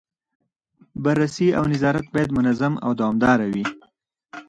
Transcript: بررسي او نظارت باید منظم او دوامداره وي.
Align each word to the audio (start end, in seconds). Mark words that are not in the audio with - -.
بررسي 1.03 1.47
او 1.57 1.63
نظارت 1.73 2.05
باید 2.13 2.31
منظم 2.37 2.73
او 2.85 2.91
دوامداره 2.99 3.45
وي. 3.53 3.65